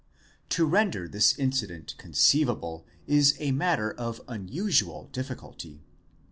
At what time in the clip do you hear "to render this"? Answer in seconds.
0.49-1.37